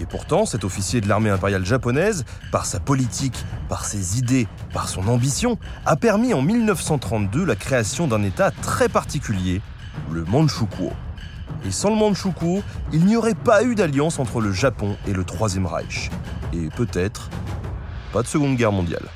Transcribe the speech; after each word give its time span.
Et 0.00 0.06
pourtant, 0.06 0.44
cet 0.44 0.64
officier 0.64 1.00
de 1.00 1.08
l'armée 1.08 1.30
impériale 1.30 1.64
japonaise, 1.64 2.24
par 2.52 2.66
sa 2.66 2.80
politique, 2.80 3.44
par 3.68 3.84
ses 3.84 4.18
idées, 4.18 4.46
par 4.72 4.88
son 4.88 5.08
ambition, 5.08 5.58
a 5.86 5.96
permis 5.96 6.34
en 6.34 6.42
1932 6.42 7.44
la 7.44 7.56
création 7.56 8.06
d'un 8.06 8.22
État 8.22 8.50
très 8.50 8.88
particulier, 8.88 9.62
le 10.12 10.24
Manchukuo. 10.24 10.92
Et 11.64 11.70
sans 11.70 11.90
le 11.90 11.96
Manchukuo, 11.96 12.62
il 12.92 13.06
n'y 13.06 13.16
aurait 13.16 13.34
pas 13.34 13.62
eu 13.62 13.74
d'alliance 13.74 14.18
entre 14.18 14.40
le 14.40 14.52
Japon 14.52 14.96
et 15.06 15.12
le 15.12 15.24
Troisième 15.24 15.66
Reich. 15.66 16.10
Et 16.52 16.68
peut-être 16.76 17.30
pas 18.12 18.22
de 18.22 18.26
Seconde 18.26 18.56
Guerre 18.56 18.72
mondiale. 18.72 19.08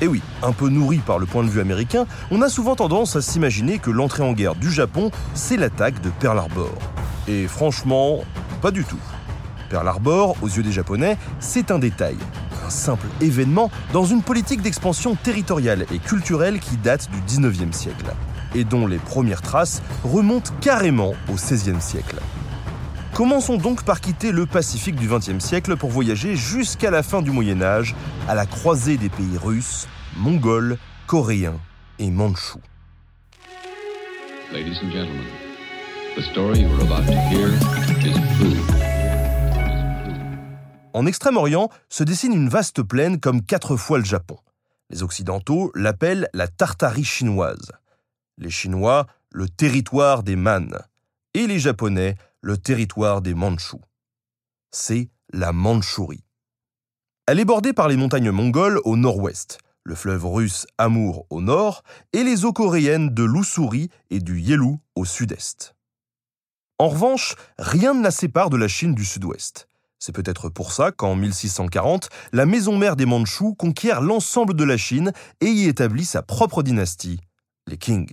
Et 0.00 0.06
oui, 0.06 0.22
un 0.42 0.52
peu 0.52 0.68
nourri 0.68 0.98
par 0.98 1.18
le 1.18 1.26
point 1.26 1.42
de 1.42 1.48
vue 1.48 1.60
américain, 1.60 2.06
on 2.30 2.42
a 2.42 2.48
souvent 2.48 2.76
tendance 2.76 3.16
à 3.16 3.22
s'imaginer 3.22 3.78
que 3.78 3.90
l'entrée 3.90 4.22
en 4.22 4.32
guerre 4.32 4.54
du 4.54 4.70
Japon, 4.70 5.10
c'est 5.34 5.56
l'attaque 5.56 6.00
de 6.02 6.10
Pearl 6.10 6.38
Harbor. 6.38 6.70
Et 7.28 7.48
franchement, 7.48 8.20
pas 8.60 8.70
du 8.70 8.84
tout. 8.84 9.00
Pearl 9.68 9.86
Harbor, 9.86 10.36
aux 10.42 10.48
yeux 10.48 10.62
des 10.62 10.72
Japonais, 10.72 11.16
c'est 11.40 11.70
un 11.70 11.78
détail, 11.78 12.16
un 12.66 12.70
simple 12.70 13.06
événement 13.20 13.70
dans 13.92 14.04
une 14.04 14.22
politique 14.22 14.62
d'expansion 14.62 15.14
territoriale 15.14 15.86
et 15.92 15.98
culturelle 15.98 16.60
qui 16.60 16.76
date 16.76 17.08
du 17.10 17.20
19e 17.20 17.72
siècle, 17.72 18.06
et 18.54 18.64
dont 18.64 18.86
les 18.86 18.98
premières 18.98 19.42
traces 19.42 19.82
remontent 20.04 20.52
carrément 20.60 21.14
au 21.28 21.34
XVIe 21.34 21.80
siècle. 21.80 22.16
Commençons 23.14 23.56
donc 23.56 23.82
par 23.82 24.02
quitter 24.02 24.30
le 24.30 24.44
Pacifique 24.44 24.96
du 24.96 25.08
XXe 25.08 25.38
siècle 25.38 25.76
pour 25.76 25.90
voyager 25.90 26.36
jusqu'à 26.36 26.90
la 26.90 27.02
fin 27.02 27.22
du 27.22 27.30
Moyen 27.30 27.62
Âge, 27.62 27.94
à 28.28 28.34
la 28.34 28.44
croisée 28.44 28.98
des 28.98 29.08
pays 29.08 29.38
russes, 29.42 29.88
mongols, 30.16 30.76
coréens 31.06 31.58
et 31.98 32.10
mandchous. 32.10 32.60
En 40.96 41.04
Extrême-Orient 41.04 41.68
se 41.90 42.04
dessine 42.04 42.32
une 42.32 42.48
vaste 42.48 42.82
plaine 42.82 43.20
comme 43.20 43.44
quatre 43.44 43.76
fois 43.76 43.98
le 43.98 44.04
Japon. 44.06 44.38
Les 44.88 45.02
Occidentaux 45.02 45.70
l'appellent 45.74 46.30
la 46.32 46.48
Tartarie 46.48 47.04
chinoise. 47.04 47.70
Les 48.38 48.48
Chinois, 48.48 49.06
le 49.30 49.46
territoire 49.46 50.22
des 50.22 50.36
Man. 50.36 50.74
Et 51.34 51.46
les 51.46 51.58
Japonais, 51.58 52.16
le 52.40 52.56
territoire 52.56 53.20
des 53.20 53.34
Mandchous. 53.34 53.82
C'est 54.70 55.10
la 55.34 55.52
Mandchourie. 55.52 56.24
Elle 57.26 57.40
est 57.40 57.44
bordée 57.44 57.74
par 57.74 57.88
les 57.88 57.98
montagnes 57.98 58.30
mongoles 58.30 58.80
au 58.84 58.96
nord-ouest, 58.96 59.58
le 59.82 59.94
fleuve 59.94 60.24
russe 60.24 60.66
Amour 60.78 61.26
au 61.28 61.42
nord 61.42 61.82
et 62.14 62.24
les 62.24 62.46
eaux 62.46 62.54
coréennes 62.54 63.10
de 63.10 63.22
l'Ussuri 63.22 63.90
et 64.08 64.20
du 64.20 64.40
Yelu 64.40 64.76
au 64.94 65.04
sud-est. 65.04 65.74
En 66.78 66.88
revanche, 66.88 67.34
rien 67.58 67.92
ne 67.92 68.02
la 68.02 68.10
sépare 68.10 68.48
de 68.48 68.56
la 68.56 68.66
Chine 68.68 68.94
du 68.94 69.04
sud-ouest. 69.04 69.68
C'est 69.98 70.14
peut-être 70.14 70.48
pour 70.48 70.72
ça 70.72 70.92
qu'en 70.92 71.16
1640, 71.16 72.10
la 72.32 72.46
maison 72.46 72.76
mère 72.76 72.96
des 72.96 73.06
Mandchous 73.06 73.54
conquiert 73.54 74.00
l'ensemble 74.00 74.54
de 74.54 74.64
la 74.64 74.76
Chine 74.76 75.12
et 75.40 75.46
y 75.46 75.68
établit 75.68 76.04
sa 76.04 76.22
propre 76.22 76.62
dynastie, 76.62 77.20
les 77.66 77.78
Qing. 77.78 78.10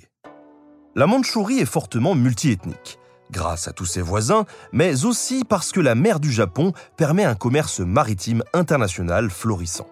La 0.96 1.08
Mandchourie 1.08 1.60
est 1.60 1.66
fortement 1.66 2.16
multiethnique, 2.16 3.00
grâce 3.32 3.68
à 3.68 3.74
tous 3.74 3.86
ses 3.86 4.02
voisins, 4.02 4.46
mais 4.72 5.06
aussi 5.06 5.44
parce 5.44 5.72
que 5.72 5.82
la 5.82 5.96
mer 5.96 6.20
du 6.20 6.32
Japon 6.32 6.72
permet 6.96 7.26
un 7.26 7.36
commerce 7.36 7.80
maritime 7.80 8.44
international 8.54 9.30
florissant. 9.30 9.88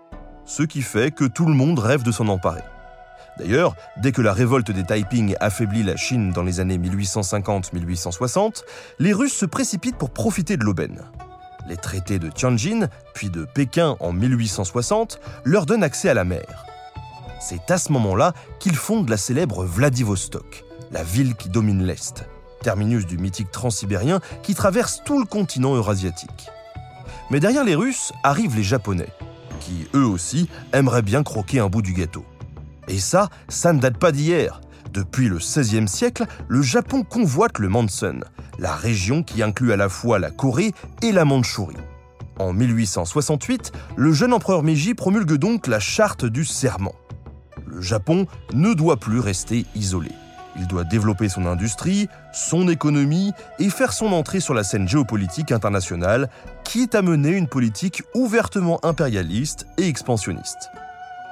Ce 0.46 0.64
qui 0.64 0.82
fait 0.82 1.14
que 1.14 1.26
tout 1.26 1.46
le 1.46 1.54
monde 1.54 1.80
rêve 1.80 2.04
de 2.04 2.12
s'en 2.12 2.28
emparer. 2.30 2.64
D'ailleurs, 3.38 3.76
dès 3.98 4.12
que 4.12 4.22
la 4.22 4.34
révolte 4.34 4.72
des 4.72 4.84
Taiping 4.84 5.36
affaiblit 5.40 5.84
la 5.84 5.98
Chine 5.98 6.32
dans 6.32 6.44
les 6.44 6.60
années 6.60 6.78
1850-1860, 6.78 8.64
les 9.00 9.14
Russes 9.14 9.34
se 9.34 9.46
précipitent 9.46 9.98
pour 9.98 10.12
profiter 10.12 10.58
de 10.58 10.64
l'aubaine. 10.64 11.02
Les 11.68 11.78
traités 11.78 12.20
de 12.20 12.30
Tianjin, 12.30 12.88
puis 13.14 13.30
de 13.30 13.46
Pékin 13.46 13.96
en 14.00 14.12
1860, 14.14 15.20
leur 15.44 15.66
donnent 15.66 15.84
accès 15.84 16.10
à 16.10 16.14
la 16.14 16.24
mer. 16.24 16.66
C'est 17.40 17.72
à 17.72 17.78
ce 17.78 17.92
moment-là 17.92 18.34
qu'ils 18.60 18.76
fondent 18.76 19.10
la 19.10 19.18
célèbre 19.18 19.66
Vladivostok, 19.66 20.64
la 20.92 21.04
ville 21.04 21.36
qui 21.36 21.50
domine 21.50 21.84
l'Est, 21.84 22.26
terminus 22.62 23.06
du 23.06 23.18
mythique 23.18 23.52
transsibérien 23.52 24.20
qui 24.44 24.54
traverse 24.54 25.02
tout 25.04 25.20
le 25.20 25.26
continent 25.26 25.76
eurasiatique. 25.76 26.50
Mais 27.30 27.40
derrière 27.40 27.64
les 27.64 27.76
Russes 27.76 28.12
arrivent 28.24 28.56
les 28.56 28.64
Japonais, 28.64 29.10
qui 29.60 29.88
eux 29.96 30.06
aussi 30.06 30.50
aimeraient 30.74 31.02
bien 31.02 31.24
croquer 31.24 31.60
un 31.60 31.68
bout 31.68 31.82
du 31.82 31.94
gâteau. 31.94 32.26
Et 32.88 33.00
ça, 33.00 33.30
ça 33.48 33.74
ne 33.74 33.80
date 33.80 33.98
pas 33.98 34.12
d'hier. 34.12 34.62
Depuis 34.94 35.30
le 35.30 35.38
XVIe 35.38 35.88
siècle, 35.88 36.26
le 36.50 36.62
Japon 36.62 37.04
convoite 37.04 37.60
le 37.60 37.70
Mansun, 37.70 38.26
la 38.60 38.76
région 38.76 39.24
qui 39.24 39.42
inclut 39.42 39.72
à 39.72 39.78
la 39.78 39.88
fois 39.88 40.20
la 40.20 40.32
Corée 40.32 40.74
et 41.02 41.14
la 41.14 41.24
Mandchourie. 41.24 41.78
En 42.40 42.52
1868, 42.52 43.72
le 43.96 44.12
jeune 44.12 44.34
empereur 44.34 44.64
Meiji 44.64 44.94
promulgue 44.94 45.36
donc 45.36 45.68
la 45.68 45.80
charte 45.80 46.26
du 46.26 46.44
serment. 46.44 46.96
Le 47.68 47.80
Japon 47.80 48.28
ne 48.54 48.74
doit 48.74 48.98
plus 48.98 49.20
rester 49.20 49.66
isolé. 49.76 50.12
Il 50.58 50.68
doit 50.68 50.84
développer 50.84 51.30
son 51.30 51.46
industrie, 51.46 52.10
son 52.34 52.68
économie 52.68 53.32
et 53.60 53.70
faire 53.70 53.94
son 53.94 54.08
entrée 54.08 54.42
sur 54.42 54.54
la 54.54 54.66
scène 54.66 54.90
géopolitique 54.90 55.54
internationale, 55.54 56.30
quitte 56.66 56.96
à 56.96 57.02
mener 57.02 57.30
une 57.30 57.48
politique 57.48 58.04
ouvertement 58.14 58.84
impérialiste 58.84 59.68
et 59.78 59.88
expansionniste. 59.88 60.70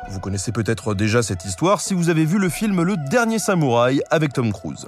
Vous 0.07 0.19
connaissez 0.19 0.51
peut-être 0.51 0.95
déjà 0.95 1.21
cette 1.21 1.45
histoire 1.45 1.81
si 1.81 1.93
vous 1.93 2.09
avez 2.09 2.25
vu 2.25 2.39
le 2.39 2.49
film 2.49 2.81
Le 2.81 2.95
Dernier 2.97 3.37
Samouraï 3.37 4.01
avec 4.09 4.33
Tom 4.33 4.51
Cruise. 4.51 4.87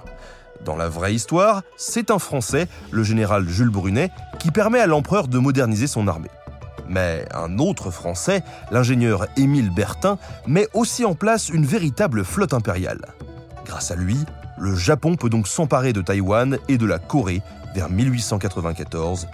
Dans 0.66 0.76
la 0.76 0.90
vraie 0.90 1.14
histoire, 1.14 1.62
c'est 1.78 2.10
un 2.12 2.20
Français, 2.20 2.68
le 2.92 3.04
général 3.04 3.48
Jules 3.48 3.70
Brunet, 3.70 4.12
qui 4.40 4.52
permet 4.52 4.80
à 4.80 4.88
l'empereur 4.88 5.28
de 5.28 5.38
moderniser 5.38 5.88
son 5.88 6.08
armée. 6.08 6.32
Mais 6.88 7.26
un 7.34 7.60
autre 7.60 7.92
Français, 7.92 8.44
l'ingénieur 8.72 9.28
Émile 9.38 9.70
Bertin, 9.70 10.18
met 10.48 10.68
aussi 10.74 11.06
en 11.06 11.16
place 11.16 11.50
une 11.50 11.66
véritable 11.66 12.24
flotte 12.24 12.54
impériale. 12.54 13.06
Grâce 13.66 13.92
à 13.92 13.96
lui, 13.96 14.18
le 14.58 14.76
Japon 14.76 15.16
peut 15.16 15.30
donc 15.30 15.48
s'emparer 15.48 15.94
de 15.94 16.02
Taïwan 16.02 16.58
et 16.68 16.78
de 16.78 16.86
la 16.86 17.00
Corée 17.00 17.42
vers 17.74 17.90
1894-1895. 17.92 19.26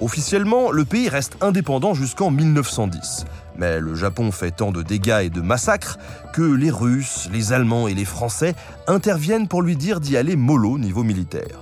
Officiellement, 0.00 0.70
le 0.70 0.84
pays 0.84 1.08
reste 1.08 1.38
indépendant 1.40 1.94
jusqu'en 1.94 2.30
1910, 2.30 3.24
mais 3.58 3.80
le 3.80 3.94
Japon 3.94 4.32
fait 4.32 4.50
tant 4.50 4.72
de 4.72 4.82
dégâts 4.82 5.22
et 5.24 5.30
de 5.30 5.40
massacres 5.40 5.98
que 6.32 6.42
les 6.42 6.70
Russes, 6.70 7.28
les 7.32 7.52
Allemands 7.52 7.88
et 7.88 7.94
les 7.94 8.04
Français 8.04 8.54
interviennent 8.86 9.48
pour 9.48 9.62
lui 9.62 9.76
dire 9.76 10.00
d'y 10.00 10.16
aller 10.16 10.36
mollo 10.36 10.78
niveau 10.78 11.02
militaire. 11.02 11.58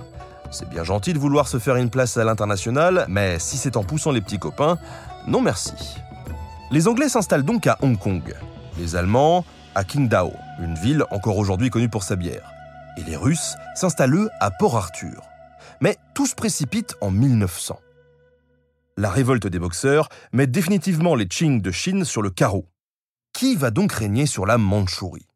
C'est 0.51 0.69
bien 0.69 0.83
gentil 0.83 1.13
de 1.13 1.19
vouloir 1.19 1.47
se 1.47 1.59
faire 1.59 1.75
une 1.75 1.89
place 1.89 2.17
à 2.17 2.23
l'international, 2.23 3.05
mais 3.09 3.39
si 3.39 3.57
c'est 3.57 3.77
en 3.77 3.83
poussant 3.83 4.11
les 4.11 4.21
petits 4.21 4.39
copains, 4.39 4.77
non 5.27 5.41
merci. 5.41 5.73
Les 6.71 6.87
Anglais 6.87 7.09
s'installent 7.09 7.43
donc 7.43 7.67
à 7.67 7.77
Hong 7.81 7.97
Kong, 7.97 8.33
les 8.77 8.95
Allemands 8.95 9.45
à 9.75 9.83
Qingdao, 9.83 10.31
une 10.59 10.75
ville 10.75 11.03
encore 11.11 11.37
aujourd'hui 11.37 11.69
connue 11.69 11.89
pour 11.89 12.03
sa 12.03 12.15
bière, 12.15 12.51
et 12.97 13.03
les 13.03 13.17
Russes 13.17 13.55
s'installent 13.75 14.15
eux 14.15 14.29
à 14.39 14.51
Port 14.51 14.77
Arthur. 14.77 15.23
Mais 15.81 15.97
tout 16.13 16.25
se 16.25 16.35
précipite 16.35 16.95
en 17.01 17.11
1900. 17.11 17.79
La 18.97 19.09
révolte 19.09 19.47
des 19.47 19.59
boxeurs 19.59 20.07
met 20.31 20.47
définitivement 20.47 21.15
les 21.15 21.27
Qing 21.27 21.61
de 21.61 21.71
Chine 21.71 22.05
sur 22.05 22.21
le 22.21 22.29
carreau. 22.29 22.69
Qui 23.33 23.57
va 23.57 23.69
donc 23.69 23.91
régner 23.91 24.25
sur 24.25 24.45
la 24.45 24.57
Mandchourie? 24.57 25.27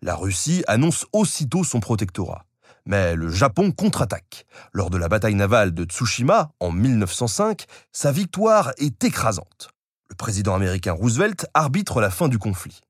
La 0.00 0.14
Russie 0.14 0.64
annonce 0.66 1.04
aussitôt 1.12 1.62
son 1.62 1.78
protectorat. 1.78 2.46
Mais 2.86 3.14
le 3.14 3.28
Japon 3.28 3.70
contre-attaque. 3.70 4.46
Lors 4.72 4.88
de 4.88 4.96
la 4.96 5.10
bataille 5.10 5.34
navale 5.34 5.74
de 5.74 5.84
Tsushima 5.84 6.52
en 6.58 6.72
1905, 6.72 7.66
sa 7.92 8.12
victoire 8.12 8.72
est 8.78 9.04
écrasante. 9.04 9.68
Le 10.08 10.16
président 10.16 10.54
américain 10.54 10.92
Roosevelt 10.92 11.46
arbitre 11.52 12.00
la 12.00 12.10
fin 12.10 12.28
du 12.28 12.38
conflit. 12.38 12.80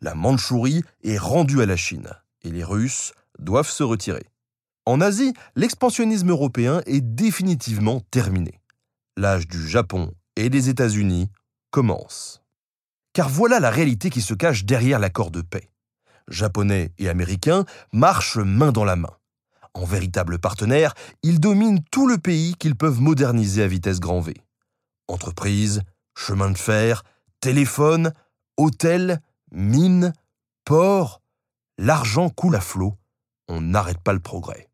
La 0.00 0.16
Mandchourie 0.16 0.82
est 1.04 1.18
rendue 1.18 1.62
à 1.62 1.66
la 1.66 1.76
Chine 1.76 2.10
et 2.42 2.50
les 2.50 2.64
Russes 2.64 3.12
doivent 3.38 3.70
se 3.70 3.84
retirer. 3.84 4.26
En 4.86 5.00
Asie, 5.00 5.34
l'expansionnisme 5.54 6.30
européen 6.30 6.82
est 6.86 7.00
définitivement 7.00 8.00
terminé 8.10 8.58
l'âge 9.18 9.46
du 9.46 9.68
Japon 9.68 10.12
et 10.36 10.48
des 10.48 10.68
États-Unis 10.68 11.28
commence. 11.70 12.42
Car 13.12 13.28
voilà 13.28 13.60
la 13.60 13.70
réalité 13.70 14.10
qui 14.10 14.22
se 14.22 14.34
cache 14.34 14.64
derrière 14.64 14.98
l'accord 14.98 15.30
de 15.30 15.42
paix. 15.42 15.70
Japonais 16.28 16.92
et 16.98 17.08
Américains 17.08 17.64
marchent 17.92 18.38
main 18.38 18.72
dans 18.72 18.84
la 18.84 18.96
main. 18.96 19.16
En 19.74 19.84
véritables 19.84 20.38
partenaires, 20.38 20.94
ils 21.22 21.40
dominent 21.40 21.82
tout 21.90 22.06
le 22.06 22.18
pays 22.18 22.54
qu'ils 22.54 22.76
peuvent 22.76 23.00
moderniser 23.00 23.62
à 23.62 23.66
vitesse 23.66 24.00
grand 24.00 24.20
V. 24.20 24.34
Entreprises, 25.08 25.82
chemins 26.16 26.50
de 26.50 26.58
fer, 26.58 27.02
téléphone, 27.40 28.12
hôtels, 28.56 29.20
mines, 29.50 30.12
ports, 30.64 31.22
l'argent 31.78 32.28
coule 32.28 32.56
à 32.56 32.60
flot, 32.60 32.94
on 33.48 33.60
n'arrête 33.60 34.00
pas 34.00 34.12
le 34.12 34.20
progrès. 34.20 34.67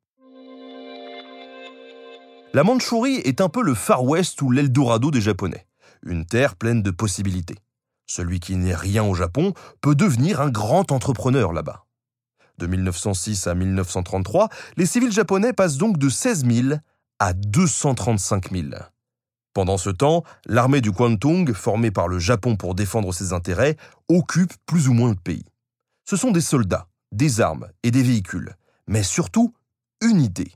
La 2.54 2.62
Mandchourie 2.62 3.16
est 3.16 3.40
un 3.40 3.48
peu 3.48 3.64
le 3.64 3.74
Far 3.74 4.04
West 4.04 4.40
ou 4.40 4.48
l'Eldorado 4.52 5.10
des 5.10 5.20
Japonais, 5.20 5.66
une 6.06 6.24
terre 6.24 6.54
pleine 6.54 6.84
de 6.84 6.92
possibilités. 6.92 7.56
Celui 8.06 8.38
qui 8.38 8.54
n'est 8.54 8.76
rien 8.76 9.02
au 9.02 9.12
Japon 9.12 9.54
peut 9.80 9.96
devenir 9.96 10.40
un 10.40 10.50
grand 10.50 10.92
entrepreneur 10.92 11.52
là-bas. 11.52 11.84
De 12.58 12.68
1906 12.68 13.48
à 13.48 13.56
1933, 13.56 14.50
les 14.76 14.86
civils 14.86 15.10
japonais 15.10 15.52
passent 15.52 15.78
donc 15.78 15.98
de 15.98 16.08
16 16.08 16.46
000 16.46 16.78
à 17.18 17.32
235 17.32 18.52
000. 18.52 18.66
Pendant 19.52 19.76
ce 19.76 19.90
temps, 19.90 20.22
l'armée 20.46 20.80
du 20.80 20.92
Kwantung, 20.92 21.52
formée 21.54 21.90
par 21.90 22.06
le 22.06 22.20
Japon 22.20 22.54
pour 22.54 22.76
défendre 22.76 23.12
ses 23.12 23.32
intérêts, 23.32 23.76
occupe 24.08 24.54
plus 24.64 24.88
ou 24.88 24.92
moins 24.92 25.10
le 25.10 25.16
pays. 25.16 25.44
Ce 26.04 26.16
sont 26.16 26.30
des 26.30 26.40
soldats, 26.40 26.86
des 27.10 27.40
armes 27.40 27.66
et 27.82 27.90
des 27.90 28.04
véhicules, 28.04 28.54
mais 28.86 29.02
surtout 29.02 29.52
une 30.00 30.20
idée. 30.20 30.52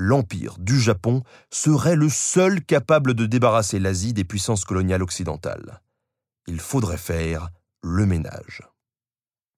L'Empire 0.00 0.54
du 0.60 0.80
Japon 0.80 1.24
serait 1.50 1.96
le 1.96 2.08
seul 2.08 2.64
capable 2.64 3.14
de 3.14 3.26
débarrasser 3.26 3.80
l'Asie 3.80 4.12
des 4.12 4.22
puissances 4.22 4.64
coloniales 4.64 5.02
occidentales. 5.02 5.80
Il 6.46 6.60
faudrait 6.60 6.96
faire 6.96 7.48
le 7.82 8.06
ménage. 8.06 8.62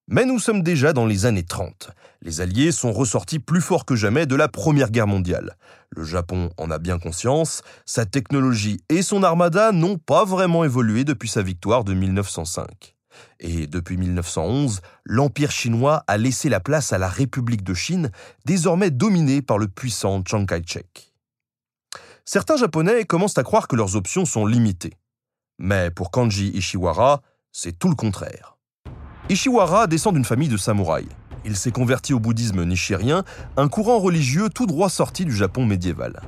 Mais 0.07 0.25
nous 0.25 0.39
sommes 0.39 0.63
déjà 0.63 0.93
dans 0.93 1.05
les 1.05 1.27
années 1.27 1.45
30. 1.45 1.91
Les 2.23 2.41
Alliés 2.41 2.71
sont 2.71 2.91
ressortis 2.91 3.37
plus 3.37 3.61
forts 3.61 3.85
que 3.85 3.95
jamais 3.95 4.25
de 4.25 4.35
la 4.35 4.47
Première 4.47 4.89
Guerre 4.89 5.05
mondiale. 5.05 5.57
Le 5.91 6.03
Japon 6.03 6.49
en 6.57 6.71
a 6.71 6.79
bien 6.79 6.97
conscience, 6.97 7.61
sa 7.85 8.07
technologie 8.07 8.81
et 8.89 9.03
son 9.03 9.21
armada 9.21 9.71
n'ont 9.71 9.99
pas 9.99 10.25
vraiment 10.25 10.63
évolué 10.63 11.03
depuis 11.03 11.29
sa 11.29 11.43
victoire 11.43 11.83
de 11.83 11.93
1905. 11.93 12.95
Et 13.39 13.67
depuis 13.67 13.97
1911, 13.97 14.81
l'Empire 15.05 15.51
chinois 15.51 16.03
a 16.07 16.17
laissé 16.17 16.49
la 16.49 16.59
place 16.59 16.93
à 16.93 16.97
la 16.97 17.09
République 17.09 17.63
de 17.63 17.73
Chine, 17.73 18.11
désormais 18.45 18.91
dominée 18.91 19.41
par 19.41 19.57
le 19.57 19.67
puissant 19.67 20.23
Chiang 20.25 20.45
Kai-shek. 20.45 21.13
Certains 22.25 22.57
Japonais 22.57 23.05
commencent 23.05 23.37
à 23.37 23.43
croire 23.43 23.67
que 23.67 23.75
leurs 23.75 23.95
options 23.95 24.25
sont 24.25 24.45
limitées. 24.45 24.93
Mais 25.59 25.91
pour 25.91 26.11
Kanji 26.11 26.49
Ishiwara, 26.49 27.21
c'est 27.51 27.77
tout 27.77 27.89
le 27.89 27.95
contraire. 27.95 28.57
Ishiwara 29.29 29.87
descend 29.87 30.13
d'une 30.13 30.25
famille 30.25 30.49
de 30.49 30.57
samouraïs. 30.57 31.09
Il 31.45 31.55
s'est 31.55 31.71
converti 31.71 32.13
au 32.13 32.19
bouddhisme 32.19 32.63
nishirien, 32.63 33.23
un 33.57 33.67
courant 33.67 33.99
religieux 33.99 34.49
tout 34.49 34.67
droit 34.67 34.89
sorti 34.89 35.25
du 35.25 35.35
Japon 35.35 35.65
médiéval. 35.65 36.21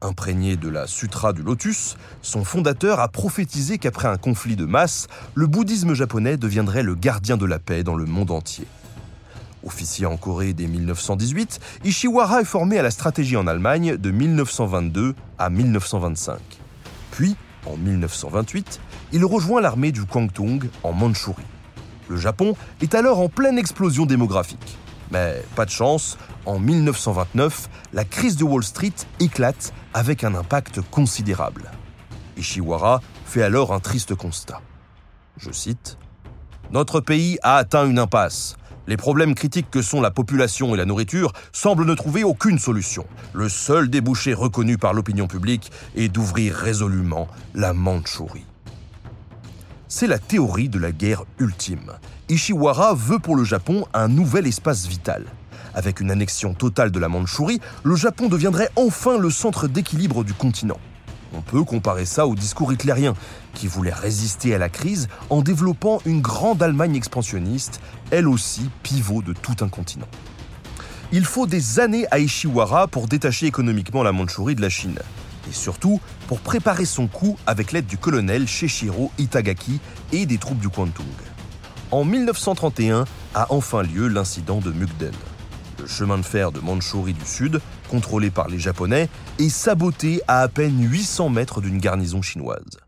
Imprégné 0.00 0.56
de 0.56 0.68
la 0.68 0.86
Sutra 0.86 1.32
du 1.32 1.42
Lotus, 1.42 1.96
son 2.22 2.44
fondateur 2.44 3.00
a 3.00 3.08
prophétisé 3.08 3.78
qu'après 3.78 4.06
un 4.06 4.16
conflit 4.16 4.54
de 4.54 4.64
masse, 4.64 5.08
le 5.34 5.48
bouddhisme 5.48 5.92
japonais 5.92 6.36
deviendrait 6.36 6.84
le 6.84 6.94
gardien 6.94 7.36
de 7.36 7.44
la 7.44 7.58
paix 7.58 7.82
dans 7.82 7.96
le 7.96 8.04
monde 8.04 8.30
entier. 8.30 8.66
Officier 9.66 10.06
en 10.06 10.16
Corée 10.16 10.52
dès 10.52 10.68
1918, 10.68 11.58
Ishiwara 11.84 12.42
est 12.42 12.44
formé 12.44 12.78
à 12.78 12.82
la 12.82 12.92
stratégie 12.92 13.36
en 13.36 13.48
Allemagne 13.48 13.96
de 13.96 14.10
1922 14.12 15.16
à 15.36 15.50
1925. 15.50 16.38
Puis, 17.10 17.34
en 17.66 17.76
1928, 17.76 18.80
il 19.12 19.24
rejoint 19.24 19.60
l'armée 19.60 19.90
du 19.90 20.04
Kwangtung 20.04 20.60
en 20.84 20.92
Mandchourie. 20.92 21.42
Le 22.08 22.16
Japon 22.16 22.54
est 22.80 22.94
alors 22.94 23.18
en 23.18 23.28
pleine 23.28 23.58
explosion 23.58 24.06
démographique. 24.06 24.78
Mais 25.10 25.42
pas 25.54 25.64
de 25.64 25.70
chance, 25.70 26.18
en 26.46 26.58
1929, 26.58 27.68
la 27.92 28.04
crise 28.04 28.36
de 28.36 28.44
Wall 28.44 28.62
Street 28.62 28.92
éclate 29.20 29.72
avec 29.94 30.24
un 30.24 30.34
impact 30.34 30.80
considérable. 30.90 31.70
Ishiwara 32.36 33.00
fait 33.24 33.42
alors 33.42 33.72
un 33.72 33.80
triste 33.80 34.14
constat. 34.14 34.60
Je 35.38 35.50
cite 35.50 35.98
Notre 36.70 37.00
pays 37.00 37.38
a 37.42 37.56
atteint 37.56 37.86
une 37.86 37.98
impasse. 37.98 38.56
Les 38.86 38.96
problèmes 38.96 39.34
critiques 39.34 39.70
que 39.70 39.82
sont 39.82 40.00
la 40.00 40.10
population 40.10 40.74
et 40.74 40.78
la 40.78 40.86
nourriture 40.86 41.32
semblent 41.52 41.84
ne 41.84 41.94
trouver 41.94 42.24
aucune 42.24 42.58
solution. 42.58 43.06
Le 43.34 43.50
seul 43.50 43.90
débouché 43.90 44.32
reconnu 44.32 44.78
par 44.78 44.94
l'opinion 44.94 45.26
publique 45.26 45.70
est 45.94 46.08
d'ouvrir 46.08 46.54
résolument 46.54 47.28
la 47.54 47.74
Mandchourie. 47.74 48.46
C'est 49.90 50.06
la 50.06 50.18
théorie 50.18 50.68
de 50.68 50.78
la 50.78 50.92
guerre 50.92 51.24
ultime. 51.38 51.92
Ishiwara 52.28 52.92
veut 52.92 53.18
pour 53.18 53.36
le 53.36 53.44
Japon 53.44 53.86
un 53.94 54.06
nouvel 54.06 54.46
espace 54.46 54.86
vital. 54.86 55.24
Avec 55.72 56.00
une 56.00 56.10
annexion 56.10 56.52
totale 56.52 56.90
de 56.90 56.98
la 56.98 57.08
Mandchourie, 57.08 57.60
le 57.84 57.96
Japon 57.96 58.28
deviendrait 58.28 58.68
enfin 58.76 59.16
le 59.16 59.30
centre 59.30 59.66
d'équilibre 59.66 60.24
du 60.24 60.34
continent. 60.34 60.78
On 61.32 61.40
peut 61.40 61.64
comparer 61.64 62.04
ça 62.04 62.26
au 62.26 62.34
discours 62.34 62.70
hitlérien, 62.70 63.14
qui 63.54 63.66
voulait 63.66 63.94
résister 63.94 64.54
à 64.54 64.58
la 64.58 64.68
crise 64.68 65.08
en 65.30 65.40
développant 65.40 66.02
une 66.04 66.20
grande 66.20 66.62
Allemagne 66.62 66.94
expansionniste, 66.94 67.80
elle 68.10 68.28
aussi 68.28 68.68
pivot 68.82 69.22
de 69.22 69.32
tout 69.32 69.56
un 69.62 69.68
continent. 69.68 70.08
Il 71.12 71.24
faut 71.24 71.46
des 71.46 71.80
années 71.80 72.06
à 72.10 72.18
Ishiwara 72.18 72.88
pour 72.88 73.08
détacher 73.08 73.46
économiquement 73.46 74.02
la 74.02 74.12
Mandchourie 74.12 74.54
de 74.54 74.60
la 74.60 74.68
Chine, 74.68 74.98
et 75.48 75.52
surtout 75.52 76.00
pour 76.26 76.40
préparer 76.40 76.84
son 76.84 77.06
coup 77.06 77.36
avec 77.46 77.72
l'aide 77.72 77.86
du 77.86 77.98
colonel 77.98 78.46
Sheshiro 78.46 79.10
Itagaki 79.18 79.80
et 80.12 80.26
des 80.26 80.38
troupes 80.38 80.58
du 80.58 80.68
Kwantung. 80.68 81.06
En 81.90 82.04
1931 82.04 83.06
a 83.34 83.46
enfin 83.50 83.82
lieu 83.82 84.08
l'incident 84.08 84.58
de 84.58 84.70
Mukden 84.70 85.14
le 85.78 85.86
chemin 85.86 86.18
de 86.18 86.22
fer 86.22 86.52
de 86.52 86.60
Mandchourie 86.60 87.14
du 87.14 87.24
Sud, 87.24 87.60
contrôlé 87.88 88.30
par 88.30 88.48
les 88.48 88.58
Japonais, 88.58 89.08
est 89.38 89.48
saboté 89.48 90.20
à 90.26 90.40
à 90.40 90.48
peine 90.48 90.80
800 90.80 91.30
mètres 91.30 91.60
d'une 91.60 91.78
garnison 91.78 92.22
chinoise. 92.22 92.78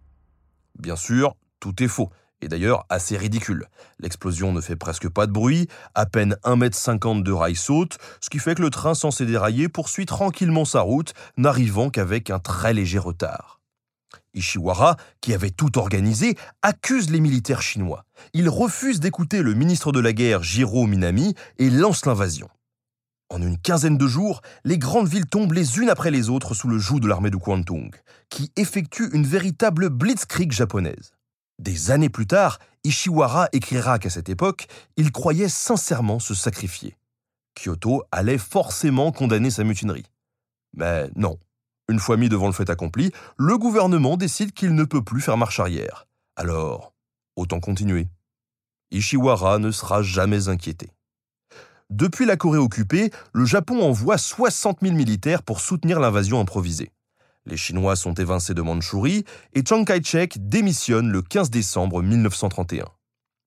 Bien 0.79 0.97
sûr, 0.97 1.35
tout 1.59 1.83
est 1.83 1.89
faux, 1.89 2.11
et 2.43 2.49
d'ailleurs 2.49 2.85
assez 2.89 3.17
ridicule. 3.17 3.67
L'explosion 3.99 4.53
ne 4.53 4.61
fait 4.61 4.77
presque 4.77 5.09
pas 5.09 5.27
de 5.27 5.33
bruit, 5.33 5.69
à 5.95 6.07
peine 6.07 6.37
1,50 6.45 7.17
m 7.17 7.23
de 7.23 7.33
rail 7.33 7.57
saute, 7.57 7.99
ce 8.21 8.31
qui 8.31 8.39
fait 8.39 8.55
que 8.55 8.63
le 8.63 8.71
train 8.71 8.95
censé 8.95 9.27
dérailler 9.27 9.69
poursuit 9.69 10.07
tranquillement 10.07 10.65
sa 10.65 10.81
route, 10.81 11.13
n'arrivant 11.37 11.91
qu'avec 11.91 12.31
un 12.31 12.39
très 12.39 12.75
léger 12.75 12.99
retard. 12.99 13.61
Ishiwara, 14.35 14.97
qui 15.21 15.35
avait 15.35 15.51
tout 15.51 15.79
organisé, 15.79 16.37
accuse 16.63 17.11
les 17.11 17.21
militaires 17.21 17.63
chinois. 17.63 18.05
Il 18.33 18.49
refuse 18.49 19.01
d'écouter 19.01 19.43
le 19.43 19.55
ministre 19.55 19.93
de 19.93 20.01
la 20.01 20.13
guerre 20.13 20.43
Jiro 20.43 20.87
Minami 20.87 21.35
et 21.59 21.71
lance 21.71 22.07
l'invasion. 22.07 22.49
En 23.29 23.41
une 23.41 23.59
quinzaine 23.59 23.97
de 23.97 24.07
jours, 24.09 24.41
les 24.65 24.79
grandes 24.79 25.09
villes 25.09 25.27
tombent 25.27 25.53
les 25.53 25.79
unes 25.79 25.89
après 25.89 26.11
les 26.11 26.29
autres 26.31 26.55
sous 26.55 26.69
le 26.69 26.79
joug 26.79 26.99
de 26.99 27.07
l'armée 27.07 27.31
de 27.31 27.37
Kwantung, 27.37 27.95
qui 28.29 28.51
effectue 28.57 29.09
une 29.13 29.27
véritable 29.27 29.89
blitzkrieg 29.89 30.51
japonaise. 30.51 31.13
Des 31.61 31.91
années 31.91 32.09
plus 32.09 32.27
tard, 32.27 32.59
Ishiwara 32.85 33.51
écrira 33.53 33.99
qu'à 33.99 34.09
cette 34.09 34.31
époque, 34.31 34.67
il 34.97 35.13
croyait 35.13 35.51
sincèrement 35.51 36.19
se 36.19 36.35
sacrifier. 36.35 36.97
Kyoto 37.55 38.03
allait 38.13 38.39
forcément 38.39 39.13
condamner 39.13 39.51
sa 39.51 39.63
mutinerie. 39.63 40.07
Mais 40.73 41.11
non. 41.17 41.39
Une 41.91 41.99
fois 41.99 42.17
mis 42.17 42.31
devant 42.31 42.47
le 42.47 42.55
fait 42.55 42.71
accompli, 42.71 43.13
le 43.37 43.59
gouvernement 43.59 44.17
décide 44.17 44.53
qu'il 44.53 44.75
ne 44.75 44.85
peut 44.85 45.05
plus 45.05 45.21
faire 45.21 45.37
marche 45.37 45.61
arrière. 45.61 46.07
Alors, 46.35 46.95
autant 47.37 47.61
continuer. 47.61 48.09
Ishiwara 48.91 49.59
ne 49.59 49.71
sera 49.71 50.01
jamais 50.01 50.49
inquiété. 50.49 50.89
Depuis 51.91 52.25
la 52.25 52.39
Corée 52.39 52.57
occupée, 52.57 53.11
le 53.35 53.45
Japon 53.45 53.83
envoie 53.83 54.17
60 54.17 54.79
000 54.81 54.95
militaires 54.95 55.43
pour 55.43 55.61
soutenir 55.61 56.01
l'invasion 56.01 56.41
improvisée. 56.41 56.91
Les 57.51 57.57
Chinois 57.57 57.97
sont 57.97 58.15
évincés 58.15 58.55
de 58.55 58.63
Mandchourie 58.63 59.25
et 59.55 59.65
Chiang 59.67 59.85
Kai-shek 59.85 60.49
démissionne 60.49 61.11
le 61.11 61.21
15 61.21 61.51
décembre 61.51 62.01
1931. 62.01 62.85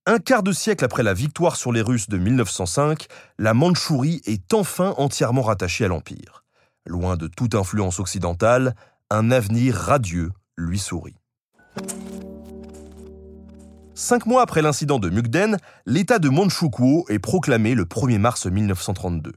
Un 0.05 0.19
quart 0.19 0.43
de 0.43 0.51
siècle 0.51 0.83
après 0.83 1.03
la 1.03 1.13
victoire 1.13 1.55
sur 1.55 1.71
les 1.71 1.81
Russes 1.81 2.09
de 2.09 2.17
1905, 2.17 3.07
la 3.39 3.53
Mandchourie 3.53 4.21
est 4.25 4.53
enfin 4.53 4.93
entièrement 4.97 5.43
rattachée 5.43 5.85
à 5.85 5.87
l'Empire. 5.87 6.43
Loin 6.85 7.15
de 7.15 7.27
toute 7.27 7.55
influence 7.55 8.01
occidentale, 8.01 8.75
un 9.09 9.31
avenir 9.31 9.73
radieux 9.73 10.31
lui 10.57 10.79
sourit. 10.79 11.15
Cinq 13.95 14.25
mois 14.25 14.41
après 14.41 14.61
l'incident 14.61 14.99
de 14.99 15.09
Mukden, 15.09 15.57
l'État 15.85 16.19
de 16.19 16.27
Manchukuo 16.27 17.05
est 17.07 17.19
proclamé 17.19 17.73
le 17.73 17.85
1er 17.85 18.17
mars 18.17 18.47
1932. 18.47 19.31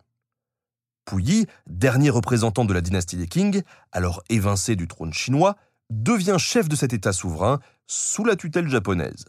Puyi, 1.06 1.46
dernier 1.66 2.10
représentant 2.10 2.64
de 2.64 2.74
la 2.74 2.82
dynastie 2.82 3.16
des 3.16 3.28
Qing, 3.28 3.62
alors 3.92 4.22
évincé 4.28 4.76
du 4.76 4.86
trône 4.86 5.14
chinois, 5.14 5.56
devient 5.88 6.36
chef 6.38 6.68
de 6.68 6.76
cet 6.76 6.92
État 6.92 7.12
souverain 7.12 7.60
sous 7.86 8.24
la 8.24 8.36
tutelle 8.36 8.68
japonaise. 8.68 9.24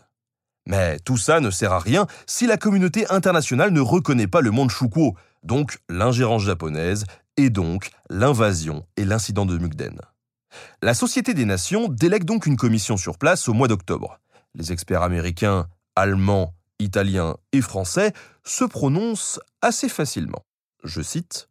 Mais 0.66 1.00
tout 1.00 1.18
ça 1.18 1.40
ne 1.40 1.52
sert 1.52 1.72
à 1.72 1.80
rien 1.80 2.08
si 2.26 2.46
la 2.48 2.58
communauté 2.58 3.10
internationale 3.10 3.72
ne 3.72 3.80
reconnaît 3.80 4.28
pas 4.28 4.42
le 4.42 4.52
Manchukuo, 4.52 5.16
donc 5.44 5.78
l'ingérence 5.88 6.44
japonaise, 6.44 7.06
et 7.38 7.50
donc 7.50 7.92
l'invasion 8.10 8.86
et 8.98 9.06
l'incident 9.06 9.46
de 9.46 9.58
Mukden. 9.58 10.02
La 10.82 10.96
Société 10.96 11.34
des 11.34 11.46
Nations 11.46 11.88
délègue 11.88 12.26
donc 12.26 12.48
une 12.48 12.58
commission 12.58 12.98
sur 12.98 13.18
place 13.18 13.48
au 13.48 13.54
mois 13.54 13.68
d'octobre. 13.68 14.20
Les 14.56 14.72
experts 14.72 15.04
américains, 15.04 15.68
allemands, 15.96 16.56
italiens 16.80 17.38
et 17.52 17.62
français 17.62 18.12
se 18.44 18.64
prononcent 18.64 19.40
assez 19.62 19.90
facilement. 19.90 20.44
Je 20.84 21.02
cite 21.02 21.50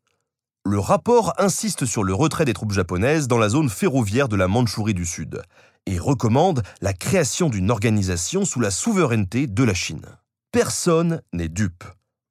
Le 0.69 0.81
rapport 0.81 1.33
insiste 1.39 1.87
sur 1.87 2.03
le 2.03 2.13
retrait 2.13 2.45
des 2.45 2.53
troupes 2.53 2.73
japonaises 2.73 3.29
dans 3.29 3.39
la 3.39 3.49
zone 3.49 3.69
ferroviaire 3.69 4.27
de 4.27 4.35
la 4.35 4.49
Mandchourie 4.49 4.95
du 4.95 5.07
Sud. 5.07 5.41
et 5.87 6.01
recommande 6.01 6.65
la 6.81 6.93
création 6.93 7.49
d'une 7.49 7.71
organisation 7.71 8.45
sous 8.45 8.59
la 8.59 8.73
souveraineté 8.73 9.47
de 9.47 9.63
la 9.63 9.75
Chine. 9.75 10.07
Personne 10.51 11.23
n'est 11.33 11.49
dupe. 11.49 11.85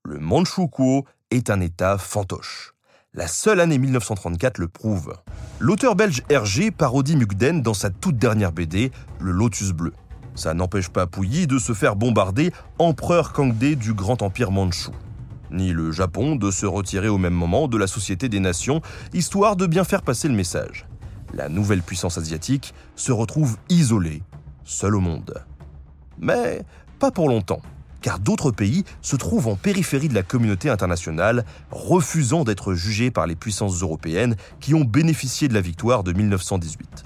Le 0.04 0.20
Manchukuo 0.20 1.06
est 1.32 1.50
un 1.50 1.62
État 1.62 1.98
fantoche. 1.98 2.74
La 3.14 3.30
seule 3.30 3.62
année 3.62 3.78
1934 3.78 4.58
le 4.58 4.68
prouve. 4.68 5.14
L'auteur 5.62 5.96
belge 5.96 6.22
Hergé 6.28 6.72
parodie 6.72 7.16
Mukden 7.16 7.62
dans 7.62 7.74
sa 7.74 7.90
toute 7.90 8.18
dernière 8.18 8.52
BD, 8.52 8.92
Le 9.22 9.32
Lotus 9.32 9.72
Bleu. 9.72 9.94
Ça 10.36 10.54
n'empêche 10.54 10.90
pas 10.90 11.08
Pouilly 11.08 11.48
de 11.48 11.58
se 11.58 11.72
faire 11.72 11.96
bombarder 11.96 12.52
empereur 12.80 13.32
Kangdé 13.32 13.78
du 13.78 13.94
grand 13.94 14.22
empire 14.22 14.52
mandchou. 14.52 14.92
Ni 15.56 15.72
le 15.72 15.92
Japon 15.92 16.36
de 16.36 16.52
se 16.52 16.66
retirer 16.66 17.08
au 17.08 17.18
même 17.18 17.34
moment 17.34 17.70
de 17.70 17.78
la 17.78 17.88
Société 17.88 18.28
des 18.28 18.42
Nations, 18.42 18.82
histoire 19.14 19.56
de 19.56 19.66
bien 19.66 19.86
faire 19.86 20.02
passer 20.02 20.28
le 20.28 20.34
message. 20.34 20.86
La 21.34 21.48
nouvelle 21.48 21.82
puissance 21.82 22.18
asiatique 22.18 22.74
se 22.98 23.14
retrouve 23.14 23.58
isolée, 23.70 24.22
seule 24.66 24.96
au 24.96 25.00
monde. 25.00 25.46
Mais 26.20 26.62
pas 27.00 27.12
pour 27.12 27.30
longtemps 27.30 27.62
car 28.02 28.20
d'autres 28.20 28.52
pays 28.52 28.84
se 29.02 29.16
trouvent 29.16 29.48
en 29.48 29.56
périphérie 29.56 30.10
de 30.10 30.14
la 30.14 30.22
communauté 30.22 30.70
internationale, 30.70 31.44
refusant 31.72 32.44
d'être 32.44 32.76
jugés 32.76 33.10
par 33.10 33.26
les 33.26 33.34
puissances 33.34 33.82
européennes 33.82 34.36
qui 34.60 34.76
ont 34.76 34.84
bénéficié 34.84 35.48
de 35.48 35.56
la 35.56 35.62
victoire 35.62 36.04
de 36.04 36.14
1918. 36.14 37.04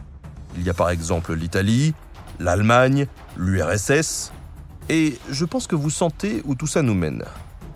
Il 0.57 0.63
y 0.63 0.69
a 0.69 0.73
par 0.73 0.89
exemple 0.89 1.33
l'Italie, 1.33 1.93
l'Allemagne, 2.37 3.07
l'URSS, 3.37 4.33
et 4.89 5.17
je 5.31 5.45
pense 5.45 5.67
que 5.67 5.75
vous 5.77 5.89
sentez 5.89 6.41
où 6.43 6.53
tout 6.53 6.67
ça 6.67 6.81
nous 6.81 6.95
mène. 6.95 7.23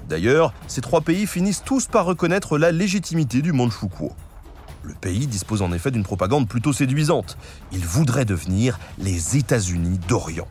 D'ailleurs, 0.10 0.54
ces 0.68 0.82
trois 0.82 1.02
pays 1.02 1.28
finissent 1.28 1.64
tous 1.64 1.88
par 1.88 2.06
reconnaître 2.06 2.58
la 2.58 2.72
légitimité 2.72 3.42
du 3.42 3.54
Manchukuo. 3.54 4.12
Le 4.84 4.94
pays 4.94 5.28
dispose 5.28 5.62
en 5.62 5.72
effet 5.72 5.92
d'une 5.92 6.04
propagande 6.04 6.48
plutôt 6.48 6.74
séduisante. 6.74 7.38
Il 7.72 7.86
voudrait 7.86 8.26
devenir 8.26 8.80
les 8.98 9.38
États-Unis 9.38 10.00
d'Orient 10.08 10.48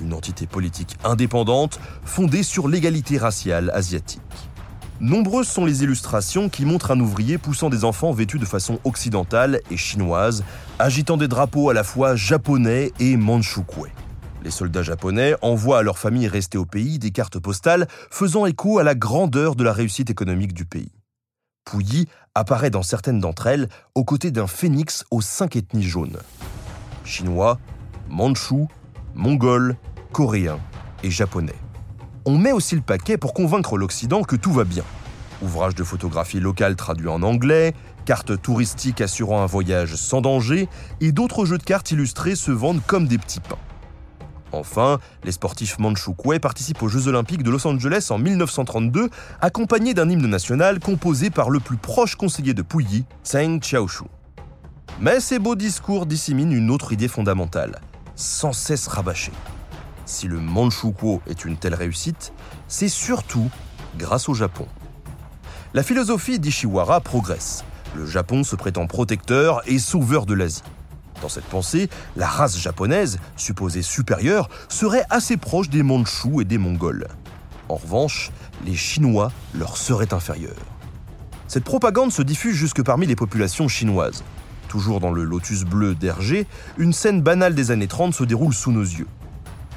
une 0.00 0.14
entité 0.14 0.46
politique 0.46 0.96
indépendante 1.04 1.80
fondée 2.04 2.42
sur 2.42 2.68
l'égalité 2.68 3.18
raciale 3.18 3.70
asiatique. 3.74 4.20
Nombreuses 5.00 5.46
sont 5.46 5.64
les 5.64 5.84
illustrations 5.84 6.48
qui 6.48 6.64
montrent 6.64 6.90
un 6.90 6.98
ouvrier 6.98 7.38
poussant 7.38 7.70
des 7.70 7.84
enfants 7.84 8.12
vêtus 8.12 8.38
de 8.38 8.44
façon 8.44 8.80
occidentale 8.84 9.60
et 9.70 9.76
chinoise, 9.76 10.42
agitant 10.78 11.16
des 11.16 11.28
drapeaux 11.28 11.70
à 11.70 11.74
la 11.74 11.84
fois 11.84 12.16
japonais 12.16 12.92
et 12.98 13.16
manchukwe. 13.16 13.88
Les 14.42 14.50
soldats 14.50 14.82
japonais 14.82 15.34
envoient 15.42 15.78
à 15.78 15.82
leurs 15.82 15.98
familles 15.98 16.28
restées 16.28 16.58
au 16.58 16.64
pays 16.64 16.98
des 16.98 17.10
cartes 17.10 17.38
postales 17.38 17.88
faisant 18.10 18.46
écho 18.46 18.78
à 18.78 18.84
la 18.84 18.94
grandeur 18.94 19.56
de 19.56 19.64
la 19.64 19.72
réussite 19.72 20.10
économique 20.10 20.54
du 20.54 20.64
pays. 20.64 20.92
Pouilly 21.64 22.06
apparaît 22.34 22.70
dans 22.70 22.82
certaines 22.82 23.20
d'entre 23.20 23.46
elles 23.46 23.68
aux 23.94 24.04
côtés 24.04 24.30
d'un 24.30 24.46
phénix 24.46 25.04
aux 25.10 25.20
cinq 25.20 25.56
ethnies 25.56 25.82
jaunes. 25.82 26.18
Chinois, 27.04 27.58
Mandchous, 28.08 28.68
Mongols, 29.14 29.76
coréens 30.12 30.60
et 31.02 31.10
japonais. 31.10 31.56
On 32.24 32.38
met 32.38 32.52
aussi 32.52 32.74
le 32.74 32.80
paquet 32.80 33.18
pour 33.18 33.34
convaincre 33.34 33.76
l'Occident 33.76 34.22
que 34.22 34.36
tout 34.36 34.52
va 34.52 34.64
bien. 34.64 34.84
Ouvrages 35.42 35.74
de 35.74 35.84
photographie 35.84 36.40
locale 36.40 36.76
traduits 36.76 37.08
en 37.08 37.22
anglais, 37.22 37.74
cartes 38.04 38.40
touristiques 38.40 39.00
assurant 39.00 39.42
un 39.42 39.46
voyage 39.46 39.94
sans 39.94 40.20
danger 40.20 40.68
et 41.00 41.12
d'autres 41.12 41.44
jeux 41.44 41.58
de 41.58 41.62
cartes 41.62 41.90
illustrés 41.90 42.34
se 42.34 42.50
vendent 42.50 42.82
comme 42.86 43.06
des 43.06 43.18
petits 43.18 43.40
pains. 43.40 43.58
Enfin, 44.52 44.98
les 45.24 45.32
sportifs 45.32 45.78
manchoukouais 45.78 46.38
participent 46.38 46.82
aux 46.82 46.88
Jeux 46.88 47.08
Olympiques 47.08 47.42
de 47.42 47.50
Los 47.50 47.66
Angeles 47.66 48.08
en 48.10 48.18
1932, 48.18 49.10
accompagnés 49.40 49.94
d'un 49.94 50.08
hymne 50.08 50.26
national 50.26 50.80
composé 50.80 51.30
par 51.30 51.50
le 51.50 51.60
plus 51.60 51.76
proche 51.76 52.16
conseiller 52.16 52.54
de 52.54 52.62
Puyi, 52.62 53.04
Tseng 53.24 53.60
Xiaoshu. 53.60 54.04
Mais 55.00 55.20
ces 55.20 55.38
beaux 55.38 55.54
discours 55.54 56.06
disséminent 56.06 56.52
une 56.52 56.70
autre 56.70 56.92
idée 56.92 57.08
fondamentale, 57.08 57.80
sans 58.16 58.52
cesse 58.52 58.88
rabâchée. 58.88 59.32
Si 60.06 60.26
le 60.26 60.40
Manchukuo 60.40 61.20
est 61.28 61.44
une 61.44 61.56
telle 61.56 61.74
réussite, 61.74 62.32
c'est 62.66 62.88
surtout 62.88 63.50
grâce 63.98 64.28
au 64.28 64.34
Japon. 64.34 64.66
La 65.74 65.82
philosophie 65.82 66.38
d'Ishiwara 66.38 67.00
progresse. 67.00 67.62
Le 67.94 68.06
Japon 68.06 68.42
se 68.42 68.56
prétend 68.56 68.86
protecteur 68.86 69.60
et 69.66 69.78
sauveur 69.78 70.24
de 70.24 70.34
l'Asie. 70.34 70.62
Dans 71.22 71.28
cette 71.28 71.44
pensée, 71.44 71.88
la 72.16 72.26
race 72.26 72.58
japonaise, 72.58 73.18
supposée 73.36 73.82
supérieure, 73.82 74.48
serait 74.68 75.04
assez 75.10 75.36
proche 75.36 75.68
des 75.68 75.82
Mandchous 75.82 76.40
et 76.40 76.44
des 76.44 76.58
Mongols. 76.58 77.08
En 77.68 77.76
revanche, 77.76 78.30
les 78.64 78.74
Chinois 78.74 79.32
leur 79.54 79.76
seraient 79.76 80.14
inférieurs. 80.14 80.54
Cette 81.48 81.64
propagande 81.64 82.12
se 82.12 82.22
diffuse 82.22 82.54
jusque 82.54 82.82
parmi 82.82 83.06
les 83.06 83.16
populations 83.16 83.68
chinoises. 83.68 84.22
Toujours 84.68 85.00
dans 85.00 85.12
le 85.12 85.24
lotus 85.24 85.64
bleu 85.64 85.94
d'Hergé, 85.94 86.46
une 86.76 86.92
scène 86.92 87.22
banale 87.22 87.54
des 87.54 87.70
années 87.70 87.88
30 87.88 88.14
se 88.14 88.24
déroule 88.24 88.54
sous 88.54 88.72
nos 88.72 88.82
yeux 88.82 89.08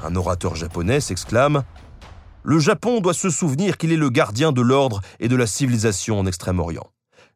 un 0.03 0.15
orateur 0.15 0.55
japonais 0.55 0.99
s'exclame 0.99 1.63
Le 2.43 2.59
Japon 2.59 3.01
doit 3.01 3.13
se 3.13 3.29
souvenir 3.29 3.77
qu'il 3.77 3.91
est 3.91 3.97
le 3.97 4.09
gardien 4.09 4.51
de 4.51 4.61
l'ordre 4.61 5.01
et 5.19 5.27
de 5.27 5.35
la 5.35 5.47
civilisation 5.47 6.19
en 6.19 6.25
Extrême-Orient. 6.25 6.90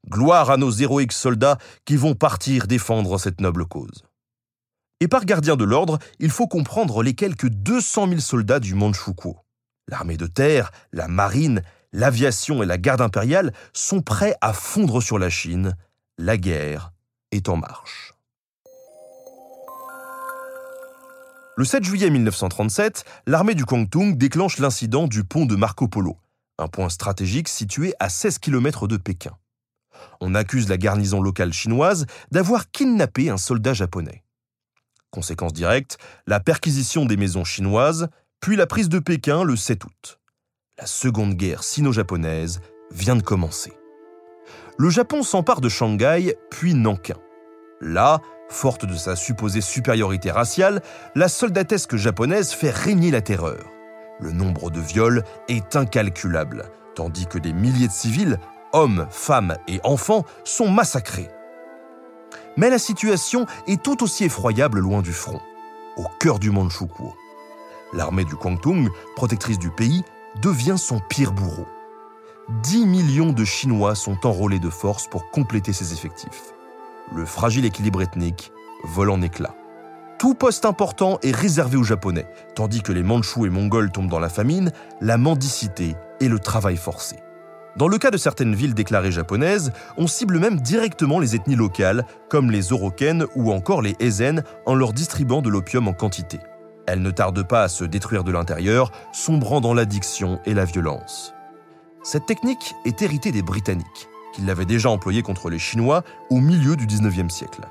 Gloire 0.09 0.51
à 0.51 0.57
nos 0.57 0.71
héroïques 0.71 1.13
soldats 1.13 1.57
qui 1.83 1.95
vont 1.95 2.13
partir 2.13 2.67
défendre 2.67 3.17
cette 3.17 3.41
noble 3.41 3.65
cause. 3.65 4.03
Et 4.99 5.07
par 5.07 5.25
gardien 5.25 5.55
de 5.55 5.63
l'ordre, 5.63 5.99
il 6.19 6.29
faut 6.29 6.47
comprendre 6.47 7.01
les 7.01 7.15
quelques 7.15 7.49
200 7.49 8.09
000 8.09 8.19
soldats 8.19 8.59
du 8.59 8.75
Manchukuo. 8.75 9.37
L'armée 9.87 10.17
de 10.17 10.27
terre, 10.27 10.71
la 10.93 11.07
marine, 11.07 11.61
l'aviation 11.91 12.61
et 12.63 12.65
la 12.65 12.77
garde 12.77 13.01
impériale 13.01 13.51
sont 13.73 14.01
prêts 14.01 14.35
à 14.41 14.53
fondre 14.53 15.01
sur 15.01 15.19
la 15.19 15.29
Chine. 15.29 15.75
La 16.17 16.37
guerre 16.37 16.91
est 17.31 17.49
en 17.49 17.57
marche. 17.57 18.13
Le 21.57 21.63
7 21.65 21.83
juillet 21.83 22.09
1937, 22.09 23.05
l'armée 23.27 23.55
du 23.55 23.65
Kwangtung 23.65 24.17
déclenche 24.17 24.59
l'incident 24.59 25.07
du 25.07 25.23
pont 25.23 25.45
de 25.45 25.55
Marco 25.55 25.87
Polo, 25.87 26.17
un 26.57 26.67
point 26.67 26.89
stratégique 26.89 27.47
situé 27.47 27.93
à 27.99 28.09
16 28.09 28.39
km 28.39 28.87
de 28.87 28.97
Pékin. 28.97 29.37
On 30.21 30.35
accuse 30.35 30.69
la 30.69 30.77
garnison 30.77 31.21
locale 31.21 31.53
chinoise 31.53 32.05
d'avoir 32.31 32.71
kidnappé 32.71 33.29
un 33.29 33.37
soldat 33.37 33.73
japonais. 33.73 34.23
Conséquence 35.11 35.53
directe, 35.53 35.97
la 36.27 36.39
perquisition 36.39 37.05
des 37.05 37.17
maisons 37.17 37.45
chinoises, 37.45 38.09
puis 38.41 38.55
la 38.55 38.67
prise 38.67 38.89
de 38.89 38.99
Pékin 38.99 39.43
le 39.43 39.55
7 39.55 39.85
août. 39.85 40.19
La 40.77 40.85
seconde 40.85 41.35
guerre 41.35 41.63
sino-japonaise 41.63 42.59
vient 42.91 43.15
de 43.15 43.21
commencer. 43.23 43.73
Le 44.77 44.89
Japon 44.89 45.23
s'empare 45.23 45.61
de 45.61 45.69
Shanghai, 45.69 46.35
puis 46.49 46.73
Nankin. 46.73 47.15
Là, 47.79 48.19
Forte 48.49 48.85
de 48.85 48.95
sa 48.95 49.15
supposée 49.15 49.61
supériorité 49.61 50.31
raciale, 50.31 50.81
la 51.15 51.27
soldatesque 51.27 51.95
japonaise 51.95 52.51
fait 52.51 52.69
régner 52.69 53.11
la 53.11 53.21
terreur. 53.21 53.65
Le 54.19 54.31
nombre 54.31 54.69
de 54.69 54.79
viols 54.79 55.23
est 55.49 55.75
incalculable, 55.75 56.65
tandis 56.95 57.25
que 57.25 57.39
des 57.39 57.53
milliers 57.53 57.87
de 57.87 57.93
civils, 57.93 58.39
hommes, 58.75 59.07
femmes 59.09 59.57
et 59.67 59.79
enfants, 59.83 60.25
sont 60.43 60.69
massacrés. 60.69 61.29
Mais 62.57 62.69
la 62.69 62.79
situation 62.79 63.45
est 63.67 63.81
tout 63.81 64.03
aussi 64.03 64.25
effroyable 64.25 64.79
loin 64.79 65.01
du 65.01 65.13
front, 65.13 65.41
au 65.97 66.05
cœur 66.19 66.39
du 66.39 66.51
Manchukuo. 66.51 67.15
L'armée 67.93 68.25
du 68.25 68.35
Kwangtung, 68.35 68.89
protectrice 69.15 69.59
du 69.59 69.71
pays, 69.71 70.03
devient 70.41 70.77
son 70.77 70.99
pire 70.99 71.31
bourreau. 71.31 71.65
10 72.63 72.85
millions 72.85 73.31
de 73.31 73.43
Chinois 73.43 73.95
sont 73.95 74.27
enrôlés 74.27 74.59
de 74.59 74.69
force 74.69 75.07
pour 75.07 75.31
compléter 75.31 75.73
ses 75.73 75.93
effectifs 75.93 76.53
le 77.13 77.25
fragile 77.25 77.65
équilibre 77.65 78.01
ethnique 78.01 78.51
vole 78.83 79.09
en 79.09 79.21
éclats. 79.21 79.55
Tout 80.17 80.33
poste 80.33 80.65
important 80.65 81.19
est 81.23 81.35
réservé 81.35 81.77
aux 81.77 81.83
Japonais, 81.83 82.27
tandis 82.55 82.81
que 82.81 82.91
les 82.91 83.03
Mandchous 83.03 83.45
et 83.45 83.49
Mongols 83.49 83.91
tombent 83.91 84.09
dans 84.09 84.19
la 84.19 84.29
famine, 84.29 84.71
la 85.01 85.17
mendicité 85.17 85.95
et 86.19 86.29
le 86.29 86.39
travail 86.39 86.77
forcé. 86.77 87.17
Dans 87.77 87.89
le 87.89 87.97
cas 87.97 88.09
de 88.09 88.17
certaines 88.17 88.55
villes 88.55 88.73
déclarées 88.73 89.11
japonaises, 89.11 89.73
on 89.97 90.07
cible 90.07 90.39
même 90.39 90.61
directement 90.61 91.19
les 91.19 91.35
ethnies 91.35 91.57
locales, 91.57 92.05
comme 92.29 92.49
les 92.49 92.71
Oroken 92.71 93.25
ou 93.35 93.51
encore 93.51 93.81
les 93.81 93.95
Ezen, 93.99 94.43
en 94.65 94.75
leur 94.75 94.93
distribuant 94.93 95.41
de 95.41 95.49
l'opium 95.49 95.89
en 95.89 95.93
quantité. 95.93 96.39
Elles 96.87 97.01
ne 97.01 97.11
tardent 97.11 97.45
pas 97.45 97.63
à 97.63 97.67
se 97.67 97.83
détruire 97.83 98.23
de 98.23 98.31
l'intérieur, 98.31 98.91
sombrant 99.11 99.59
dans 99.59 99.73
l'addiction 99.73 100.39
et 100.45 100.53
la 100.53 100.63
violence. 100.63 101.33
Cette 102.01 102.25
technique 102.25 102.75
est 102.85 103.01
héritée 103.01 103.33
des 103.33 103.41
Britanniques 103.41 104.07
qu'il 104.33 104.45
l'avait 104.45 104.65
déjà 104.65 104.89
employé 104.89 105.21
contre 105.21 105.49
les 105.49 105.59
Chinois 105.59 106.03
au 106.29 106.39
milieu 106.39 106.75
du 106.75 106.85
19e 106.85 107.29
siècle. 107.29 107.61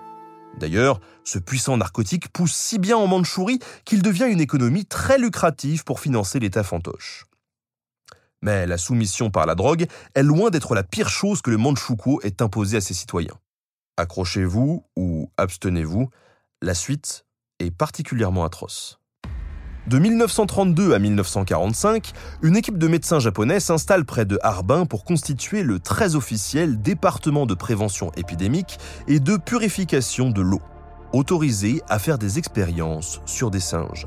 D'ailleurs, 0.59 1.01
ce 1.25 1.39
puissant 1.39 1.77
narcotique 1.77 2.29
pousse 2.29 2.55
si 2.55 2.79
bien 2.79 2.97
en 2.97 3.07
Mandchourie 3.07 3.59
qu'il 3.85 4.03
devient 4.03 4.29
une 4.29 4.41
économie 4.41 4.85
très 4.85 5.19
lucrative 5.19 5.85
pour 5.85 6.01
financer 6.01 6.39
l'État 6.41 6.63
fantoche. 6.63 7.27
Mais 8.45 8.67
la 8.67 8.77
soumission 8.77 9.31
par 9.31 9.47
la 9.47 9.55
drogue 9.55 9.87
est 10.15 10.23
loin 10.23 10.51
d'être 10.51 10.75
la 10.75 10.83
pire 10.83 11.09
chose 11.09 11.41
que 11.41 11.51
le 11.51 11.57
Manchukuo 11.57 12.21
ait 12.23 12.43
imposée 12.43 12.77
à 12.77 12.83
ses 12.83 12.93
citoyens. 12.93 13.39
Accrochez-vous 13.97 14.85
ou 14.97 15.31
abstenez-vous, 15.39 16.11
la 16.61 16.75
suite 16.75 17.25
est 17.59 17.71
particulièrement 17.71 18.45
atroce. 18.45 19.01
De 19.87 19.99
1932 19.99 20.93
à 20.93 20.99
1945, 20.99 22.13
une 22.43 22.57
équipe 22.57 22.77
de 22.77 22.87
médecins 22.87 23.19
japonais 23.19 23.61
s'installe 23.61 24.05
près 24.05 24.27
de 24.27 24.39
Harbin 24.43 24.85
pour 24.85 25.07
constituer 25.07 25.63
le 25.63 25.79
très 25.79 26.15
officiel 26.15 26.83
département 26.83 27.47
de 27.47 27.55
prévention 27.55 28.13
épidémique 28.13 28.79
et 29.09 29.21
de 29.21 29.39
purification 29.39 30.29
de 30.29 30.43
l'eau. 30.43 30.61
autorisée 31.15 31.81
à 31.89 31.99
faire 31.99 32.19
des 32.19 32.39
expériences 32.39 33.23
sur 33.25 33.51
des 33.51 33.61
singes. 33.61 34.07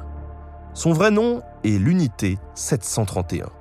Son 0.73 0.91
vrai 0.91 1.09
nom 1.09 1.41
est 1.63 1.79
l'unité 1.79 2.37
731. 2.53 3.56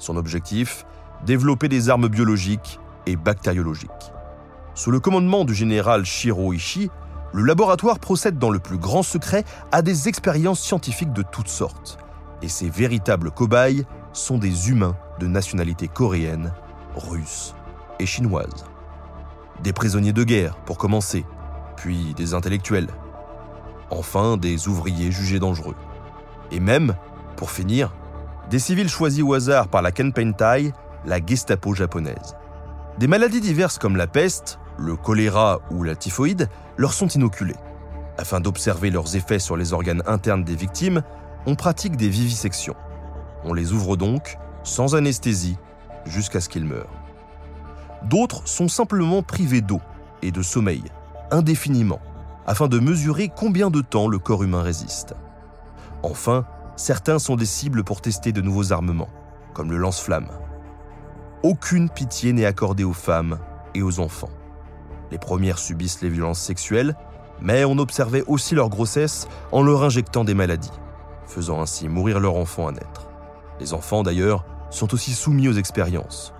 Son 0.00 0.16
objectif 0.16 0.86
Développer 1.24 1.68
des 1.68 1.90
armes 1.90 2.08
biologiques 2.08 2.80
et 3.06 3.14
bactériologiques. 3.14 4.12
Sous 4.74 4.90
le 4.90 4.98
commandement 4.98 5.44
du 5.44 5.54
général 5.54 6.06
Shiro 6.06 6.54
Ishii, 6.54 6.90
le 7.34 7.42
laboratoire 7.42 7.98
procède 7.98 8.38
dans 8.38 8.48
le 8.48 8.58
plus 8.58 8.78
grand 8.78 9.02
secret 9.02 9.44
à 9.70 9.82
des 9.82 10.08
expériences 10.08 10.60
scientifiques 10.60 11.12
de 11.12 11.22
toutes 11.22 11.48
sortes. 11.48 11.98
Et 12.40 12.48
ses 12.48 12.70
véritables 12.70 13.30
cobayes 13.30 13.84
sont 14.14 14.38
des 14.38 14.70
humains 14.70 14.96
de 15.18 15.26
nationalité 15.26 15.86
coréenne, 15.86 16.54
russe 16.96 17.54
et 17.98 18.06
chinoise. 18.06 18.64
Des 19.62 19.74
prisonniers 19.74 20.14
de 20.14 20.24
guerre, 20.24 20.56
pour 20.64 20.78
commencer, 20.78 21.26
puis 21.76 22.14
des 22.14 22.32
intellectuels. 22.32 22.88
Enfin, 23.90 24.38
des 24.38 24.66
ouvriers 24.66 25.12
jugés 25.12 25.38
dangereux. 25.38 25.76
Et 26.50 26.60
même, 26.60 26.96
pour 27.36 27.50
finir, 27.50 27.92
des 28.50 28.58
civils 28.58 28.88
choisis 28.88 29.22
au 29.22 29.32
hasard 29.32 29.68
par 29.68 29.80
la 29.80 29.92
Kenpentai, 29.92 30.72
la 31.06 31.24
Gestapo 31.24 31.72
japonaise. 31.72 32.36
Des 32.98 33.06
maladies 33.06 33.40
diverses 33.40 33.78
comme 33.78 33.96
la 33.96 34.08
peste, 34.08 34.58
le 34.76 34.96
choléra 34.96 35.60
ou 35.70 35.84
la 35.84 35.94
typhoïde 35.94 36.48
leur 36.76 36.92
sont 36.92 37.06
inoculées. 37.06 37.56
Afin 38.18 38.40
d'observer 38.40 38.90
leurs 38.90 39.14
effets 39.14 39.38
sur 39.38 39.56
les 39.56 39.72
organes 39.72 40.02
internes 40.06 40.42
des 40.42 40.56
victimes, 40.56 41.02
on 41.46 41.54
pratique 41.54 41.96
des 41.96 42.08
vivisections. 42.08 42.74
On 43.44 43.54
les 43.54 43.72
ouvre 43.72 43.96
donc, 43.96 44.36
sans 44.64 44.96
anesthésie, 44.96 45.56
jusqu'à 46.04 46.40
ce 46.40 46.48
qu'ils 46.48 46.64
meurent. 46.64 46.90
D'autres 48.02 48.42
sont 48.46 48.68
simplement 48.68 49.22
privés 49.22 49.60
d'eau 49.60 49.80
et 50.22 50.32
de 50.32 50.42
sommeil, 50.42 50.82
indéfiniment, 51.30 52.00
afin 52.46 52.66
de 52.66 52.80
mesurer 52.80 53.30
combien 53.34 53.70
de 53.70 53.80
temps 53.80 54.08
le 54.08 54.18
corps 54.18 54.42
humain 54.42 54.62
résiste. 54.62 55.14
Enfin, 56.02 56.46
certains 56.76 57.18
sont 57.18 57.36
des 57.36 57.46
cibles 57.46 57.84
pour 57.84 58.00
tester 58.00 58.32
de 58.32 58.40
nouveaux 58.40 58.72
armements, 58.72 59.10
comme 59.54 59.70
le 59.70 59.78
lance-flamme. 59.78 60.28
Aucune 61.42 61.88
pitié 61.88 62.32
n'est 62.32 62.44
accordée 62.44 62.84
aux 62.84 62.92
femmes 62.92 63.38
et 63.74 63.82
aux 63.82 64.00
enfants. 64.00 64.30
Les 65.10 65.18
premières 65.18 65.58
subissent 65.58 66.02
les 66.02 66.08
violences 66.08 66.40
sexuelles, 66.40 66.96
mais 67.40 67.64
on 67.64 67.78
observait 67.78 68.24
aussi 68.26 68.54
leur 68.54 68.68
grossesse 68.68 69.26
en 69.52 69.62
leur 69.62 69.82
injectant 69.82 70.24
des 70.24 70.34
maladies, 70.34 70.70
faisant 71.26 71.60
ainsi 71.60 71.88
mourir 71.88 72.20
leur 72.20 72.36
enfant 72.36 72.68
à 72.68 72.72
naître. 72.72 73.08
Les 73.58 73.74
enfants, 73.74 74.02
d'ailleurs, 74.02 74.44
sont 74.70 74.92
aussi 74.94 75.12
soumis 75.12 75.48
aux 75.48 75.54
expériences. 75.54 76.32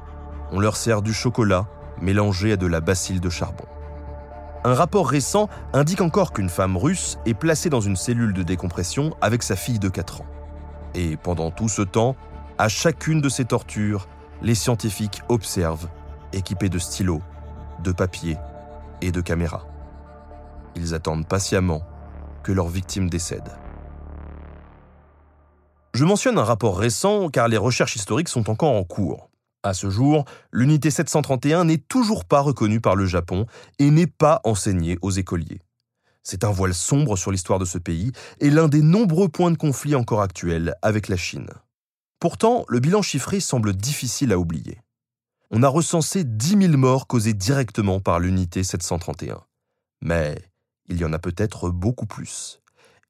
On 0.52 0.60
leur 0.60 0.76
sert 0.76 1.02
du 1.02 1.12
chocolat 1.12 1.66
mélangé 2.00 2.52
à 2.52 2.56
de 2.56 2.66
la 2.66 2.80
bacille 2.80 3.20
de 3.20 3.30
charbon. 3.30 3.66
Un 4.62 4.74
rapport 4.74 5.08
récent 5.08 5.48
indique 5.72 6.02
encore 6.02 6.32
qu'une 6.32 6.50
femme 6.50 6.76
russe 6.76 7.18
est 7.24 7.32
placée 7.34 7.70
dans 7.70 7.80
une 7.80 7.96
cellule 7.96 8.34
de 8.34 8.42
décompression 8.42 9.16
avec 9.22 9.42
sa 9.42 9.56
fille 9.56 9.78
de 9.78 9.88
4 9.88 10.20
ans. 10.20 10.26
Et 10.94 11.16
pendant 11.16 11.50
tout 11.50 11.68
ce 11.68 11.80
temps, 11.80 12.14
à 12.58 12.68
chacune 12.68 13.22
de 13.22 13.30
ces 13.30 13.46
tortures, 13.46 14.06
les 14.42 14.54
scientifiques 14.54 15.22
observent, 15.30 15.88
équipés 16.34 16.68
de 16.68 16.78
stylos, 16.78 17.22
de 17.82 17.92
papier 17.92 18.36
et 19.00 19.12
de 19.12 19.22
caméras. 19.22 19.66
Ils 20.76 20.94
attendent 20.94 21.26
patiemment 21.26 21.80
que 22.42 22.52
leur 22.52 22.68
victime 22.68 23.08
décède. 23.08 23.50
Je 25.94 26.04
mentionne 26.04 26.38
un 26.38 26.44
rapport 26.44 26.78
récent 26.78 27.30
car 27.30 27.48
les 27.48 27.56
recherches 27.56 27.96
historiques 27.96 28.28
sont 28.28 28.50
encore 28.50 28.74
en 28.74 28.84
cours. 28.84 29.29
À 29.62 29.74
ce 29.74 29.90
jour, 29.90 30.24
l'unité 30.52 30.90
731 30.90 31.64
n'est 31.64 31.78
toujours 31.78 32.24
pas 32.24 32.40
reconnue 32.40 32.80
par 32.80 32.96
le 32.96 33.04
Japon 33.04 33.44
et 33.78 33.90
n'est 33.90 34.06
pas 34.06 34.40
enseignée 34.44 34.98
aux 35.02 35.10
écoliers. 35.10 35.60
C'est 36.22 36.44
un 36.44 36.50
voile 36.50 36.74
sombre 36.74 37.16
sur 37.16 37.30
l'histoire 37.30 37.58
de 37.58 37.66
ce 37.66 37.76
pays 37.76 38.12
et 38.40 38.48
l'un 38.48 38.68
des 38.68 38.80
nombreux 38.80 39.28
points 39.28 39.50
de 39.50 39.58
conflit 39.58 39.94
encore 39.94 40.22
actuels 40.22 40.74
avec 40.80 41.08
la 41.08 41.16
Chine. 41.16 41.50
Pourtant, 42.20 42.64
le 42.68 42.80
bilan 42.80 43.02
chiffré 43.02 43.40
semble 43.40 43.74
difficile 43.74 44.32
à 44.32 44.38
oublier. 44.38 44.78
On 45.50 45.62
a 45.62 45.68
recensé 45.68 46.24
10 46.24 46.66
000 46.68 46.76
morts 46.78 47.06
causées 47.06 47.34
directement 47.34 48.00
par 48.00 48.18
l'unité 48.18 48.64
731. 48.64 49.42
Mais 50.00 50.40
il 50.88 50.98
y 50.98 51.04
en 51.04 51.12
a 51.12 51.18
peut-être 51.18 51.70
beaucoup 51.70 52.06
plus. 52.06 52.60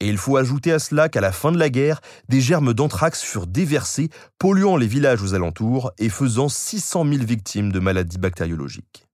Et 0.00 0.08
il 0.08 0.16
faut 0.16 0.38
ajouter 0.38 0.72
à 0.72 0.78
cela 0.78 1.10
qu'à 1.10 1.20
la 1.20 1.30
fin 1.30 1.52
de 1.52 1.58
la 1.58 1.68
guerre, 1.68 2.00
des 2.28 2.40
germes 2.40 2.72
d'anthrax 2.72 3.22
furent 3.22 3.46
déversés, 3.46 4.08
polluant 4.38 4.76
les 4.76 4.86
villages 4.86 5.22
aux 5.22 5.34
alentours 5.34 5.92
et 5.98 6.08
faisant 6.08 6.48
600 6.48 7.04
000 7.04 7.24
victimes 7.24 7.70
de 7.70 7.80
maladies 7.80 8.18
bactériologiques. 8.18 9.06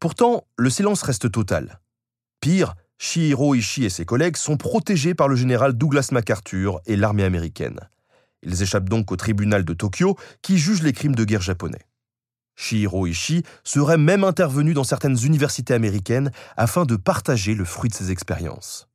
Pourtant, 0.00 0.46
le 0.56 0.68
silence 0.68 1.02
reste 1.02 1.30
total. 1.30 1.80
Pire, 2.40 2.74
Shihiro 2.98 3.54
Ishii 3.54 3.84
et 3.84 3.90
ses 3.90 4.04
collègues 4.04 4.36
sont 4.36 4.56
protégés 4.56 5.14
par 5.14 5.28
le 5.28 5.36
général 5.36 5.74
Douglas 5.74 6.08
MacArthur 6.12 6.80
et 6.86 6.96
l'armée 6.96 7.24
américaine. 7.24 7.78
Ils 8.42 8.62
échappent 8.62 8.88
donc 8.88 9.12
au 9.12 9.16
tribunal 9.16 9.64
de 9.64 9.74
Tokyo 9.74 10.16
qui 10.42 10.58
juge 10.58 10.82
les 10.82 10.92
crimes 10.92 11.14
de 11.14 11.24
guerre 11.24 11.40
japonais. 11.40 11.86
Shihiro 12.56 13.06
Ishii 13.06 13.42
serait 13.64 13.96
même 13.96 14.24
intervenu 14.24 14.74
dans 14.74 14.84
certaines 14.84 15.16
universités 15.24 15.72
américaines 15.72 16.30
afin 16.56 16.84
de 16.84 16.96
partager 16.96 17.54
le 17.54 17.64
fruit 17.64 17.90
de 17.90 17.94
ses 17.94 18.10
expériences. 18.10 18.89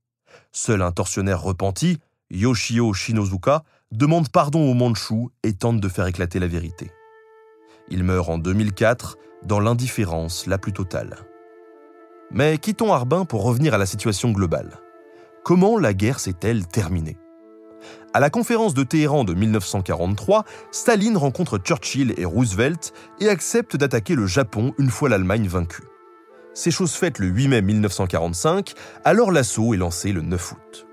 Seul 0.58 0.82
un 0.82 0.94
tortionnaire 0.94 1.42
repenti, 1.42 1.98
Yoshio 2.32 2.94
Shinozuka, 2.94 3.66
demande 3.92 4.30
pardon 4.30 4.72
aux 4.72 4.74
Mandchous 4.74 5.30
et 5.44 5.52
tente 5.52 5.82
de 5.82 5.90
faire 5.90 6.08
éclater 6.08 6.40
la 6.40 6.48
vérité. 6.48 6.92
Il 7.90 8.06
meurt 8.06 8.30
en 8.30 8.38
2004 8.38 9.18
dans 9.44 9.60
l'indifférence 9.60 10.48
la 10.48 10.58
plus 10.58 10.72
totale. 10.72 11.18
Mais 12.32 12.58
quittons 12.58 12.94
Harbin 12.94 13.26
pour 13.26 13.44
revenir 13.44 13.74
à 13.74 13.78
la 13.78 13.86
situation 13.86 14.32
globale. 14.32 14.80
Comment 15.44 15.78
la 15.78 15.94
guerre 15.94 16.22
s'est-elle 16.22 16.66
terminée? 16.66 17.18
À 18.14 18.22
la 18.22 18.30
conférence 18.30 18.74
de 18.74 18.84
Téhéran 18.84 19.26
de 19.26 19.34
1943, 19.34 20.46
Staline 20.72 21.18
rencontre 21.18 21.58
Churchill 21.58 22.14
et 22.16 22.24
Roosevelt 22.24 22.94
et 23.20 23.28
accepte 23.28 23.76
d'attaquer 23.76 24.16
le 24.16 24.26
Japon 24.26 24.74
une 24.78 24.90
fois 24.90 25.10
l'Allemagne 25.10 25.50
vaincue. 25.50 25.84
C'est 26.58 26.72
chose 26.72 26.94
faite 26.94 27.20
le 27.20 27.28
8 27.28 27.50
mai 27.50 27.62
1945, 27.62 28.76
alors 29.04 29.34
l'assaut 29.34 29.74
est 29.74 29.78
lancé 29.78 30.14
le 30.14 30.22
9 30.22 30.54
août. 30.54 30.88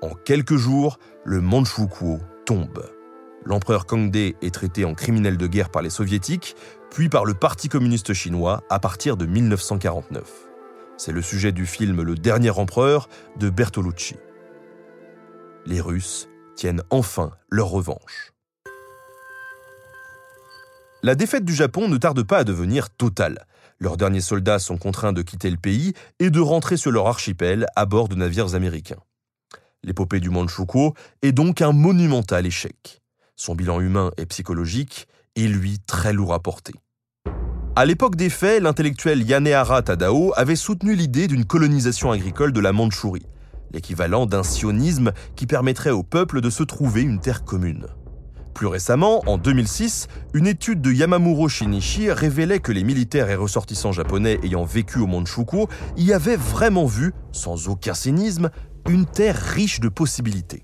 En 0.00 0.14
quelques 0.14 0.56
jours, 0.56 0.98
le 1.22 1.42
Manchukuo 1.42 2.18
tombe. 2.46 2.90
L'empereur 3.44 3.84
Kangde 3.84 4.16
est 4.16 4.54
traité 4.54 4.86
en 4.86 4.94
criminel 4.94 5.36
de 5.36 5.46
guerre 5.46 5.68
par 5.68 5.82
les 5.82 5.90
soviétiques, 5.90 6.56
puis 6.90 7.10
par 7.10 7.26
le 7.26 7.34
Parti 7.34 7.68
communiste 7.68 8.14
chinois 8.14 8.62
à 8.70 8.78
partir 8.78 9.18
de 9.18 9.26
1949. 9.26 10.24
C'est 10.96 11.12
le 11.12 11.20
sujet 11.20 11.52
du 11.52 11.66
film 11.66 12.00
Le 12.00 12.14
dernier 12.14 12.50
empereur 12.50 13.10
de 13.38 13.50
Bertolucci. 13.50 14.16
Les 15.66 15.82
Russes 15.82 16.30
tiennent 16.56 16.82
enfin 16.88 17.32
leur 17.50 17.68
revanche. 17.68 18.31
La 21.04 21.16
défaite 21.16 21.44
du 21.44 21.52
Japon 21.52 21.88
ne 21.88 21.96
tarde 21.96 22.22
pas 22.22 22.38
à 22.38 22.44
devenir 22.44 22.88
totale. 22.88 23.44
Leurs 23.80 23.96
derniers 23.96 24.20
soldats 24.20 24.60
sont 24.60 24.76
contraints 24.76 25.12
de 25.12 25.22
quitter 25.22 25.50
le 25.50 25.56
pays 25.56 25.94
et 26.20 26.30
de 26.30 26.38
rentrer 26.38 26.76
sur 26.76 26.92
leur 26.92 27.08
archipel 27.08 27.66
à 27.74 27.86
bord 27.86 28.06
de 28.06 28.14
navires 28.14 28.54
américains. 28.54 29.00
L'épopée 29.82 30.20
du 30.20 30.30
Manchukuo 30.30 30.94
est 31.22 31.32
donc 31.32 31.60
un 31.60 31.72
monumental 31.72 32.46
échec. 32.46 33.02
Son 33.34 33.56
bilan 33.56 33.80
humain 33.80 34.12
et 34.16 34.26
psychologique 34.26 35.08
est 35.34 35.48
lui 35.48 35.80
très 35.88 36.12
lourd 36.12 36.34
à 36.34 36.40
porter. 36.40 36.74
À 37.74 37.84
l'époque 37.84 38.14
des 38.14 38.30
faits, 38.30 38.62
l'intellectuel 38.62 39.28
Yanehara 39.28 39.82
Tadao 39.82 40.32
avait 40.36 40.54
soutenu 40.54 40.94
l'idée 40.94 41.26
d'une 41.26 41.46
colonisation 41.46 42.12
agricole 42.12 42.52
de 42.52 42.60
la 42.60 42.72
Mandchourie, 42.72 43.26
l'équivalent 43.72 44.26
d'un 44.26 44.44
sionisme 44.44 45.10
qui 45.34 45.48
permettrait 45.48 45.90
au 45.90 46.04
peuple 46.04 46.40
de 46.40 46.50
se 46.50 46.62
trouver 46.62 47.02
une 47.02 47.18
terre 47.18 47.44
commune. 47.44 47.88
Plus 48.54 48.66
récemment, 48.66 49.22
en 49.26 49.38
2006, 49.38 50.08
une 50.34 50.46
étude 50.46 50.80
de 50.80 50.92
Yamamuro 50.92 51.48
Shinichi 51.48 52.12
révélait 52.12 52.60
que 52.60 52.72
les 52.72 52.84
militaires 52.84 53.30
et 53.30 53.34
ressortissants 53.34 53.92
japonais 53.92 54.38
ayant 54.42 54.64
vécu 54.64 54.98
au 54.98 55.06
Manchukuo 55.06 55.68
y 55.96 56.12
avaient 56.12 56.36
vraiment 56.36 56.86
vu, 56.86 57.12
sans 57.32 57.68
aucun 57.68 57.94
cynisme, 57.94 58.50
une 58.88 59.06
terre 59.06 59.36
riche 59.36 59.80
de 59.80 59.88
possibilités. 59.88 60.62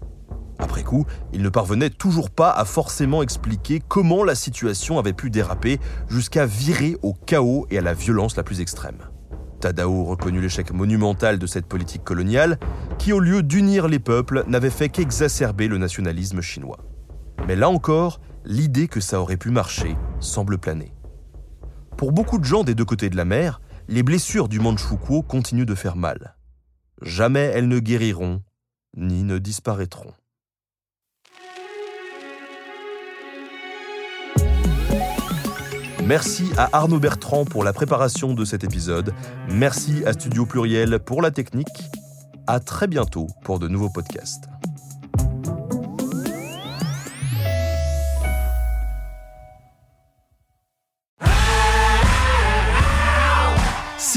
Après 0.59 0.83
coup, 0.83 1.07
ils 1.33 1.43
ne 1.43 1.49
parvenaient 1.49 1.91
toujours 1.91 2.31
pas 2.31 2.51
à 2.51 2.65
forcément 2.65 3.23
expliquer 3.23 3.81
comment 3.87 4.25
la 4.25 4.35
situation 4.35 4.99
avait 4.99 5.13
pu 5.13 5.31
déraper 5.31 5.79
jusqu'à 6.09 6.47
virer 6.47 6.97
au 7.03 7.15
chaos 7.15 7.67
et 7.71 7.79
à 7.79 7.83
la 7.83 7.95
violence 7.95 8.37
la 8.37 8.43
plus 8.43 8.61
extrême. 8.61 8.99
Tadao 9.61 10.05
reconnut 10.05 10.41
l'échec 10.41 10.73
monumental 10.73 11.39
de 11.39 11.47
cette 11.47 11.67
politique 11.67 12.05
coloniale 12.05 12.59
qui, 12.99 13.13
au 13.13 13.21
lieu 13.21 13.43
d'unir 13.43 13.89
les 13.89 13.99
peuples, 13.99 14.45
n'avait 14.47 14.71
fait 14.71 14.89
qu'exacerber 14.89 15.69
le 15.69 15.79
nationalisme 15.79 16.41
chinois. 16.41 16.79
Mais 17.49 17.57
là 17.57 17.71
encore, 17.71 18.21
l'idée 18.45 18.89
que 18.89 19.01
ça 19.01 19.23
aurait 19.23 19.39
pu 19.39 19.51
marcher 19.51 19.97
semble 20.21 20.59
planer. 20.59 20.93
Pour 21.97 22.13
beaucoup 22.13 22.39
de 22.39 22.45
gens 22.45 22.63
des 22.63 22.75
deux 22.75 22.85
côtés 22.85 23.09
de 23.09 23.17
la 23.17 23.25
mer, 23.25 23.63
les 23.89 24.03
blessures 24.03 24.51
du 24.51 24.61
Manchukuo 24.61 25.23
continuent 25.23 25.65
de 25.65 25.75
faire 25.75 25.97
mal. 25.97 26.37
Jamais 27.01 27.41
elles 27.41 27.67
ne 27.67 27.79
guériront, 27.79 28.43
ni 28.99 29.25
ne 29.25 29.39
disparaîtront. 29.39 30.13
Merci 36.05 36.51
à 36.59 36.69
Arnaud 36.77 37.01
Bertrand 37.01 37.47
pour 37.47 37.65
la 37.65 37.73
préparation 37.73 38.35
de 38.35 38.45
cet 38.45 38.63
épisode. 38.63 39.15
Merci 39.49 40.03
à 40.05 40.13
Studio 40.13 40.45
Pluriel 40.45 40.99
pour 40.99 41.23
la 41.23 41.31
technique. 41.31 41.67
À 42.47 42.61
très 42.61 42.89
bientôt 42.89 43.27
pour 43.43 43.59
de 43.59 43.69
nouveaux 43.69 43.91
podcasts. 43.91 44.51